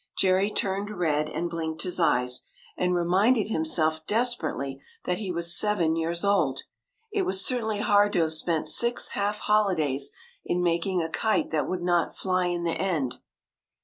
Jerry 0.17 0.49
turned 0.49 0.89
red, 0.89 1.29
and 1.29 1.47
blinked 1.47 1.83
his 1.83 1.99
eyes, 1.99 2.49
and 2.75 2.95
reminded 2.95 3.49
himself 3.49 4.03
desperately 4.07 4.81
that 5.03 5.19
he 5.19 5.31
was 5.31 5.55
seven 5.55 5.95
years 5.95 6.25
old. 6.25 6.61
It 7.11 7.21
was 7.21 7.45
certainly 7.45 7.81
hard 7.81 8.13
to 8.13 8.21
have 8.21 8.33
spent 8.33 8.67
six 8.67 9.09
half 9.09 9.37
holidays 9.41 10.11
in 10.43 10.63
making 10.63 11.03
a 11.03 11.09
kite 11.11 11.51
that 11.51 11.69
would 11.69 11.83
not 11.83 12.17
fly 12.17 12.47
in 12.47 12.63
the 12.63 12.71
end. 12.73 13.19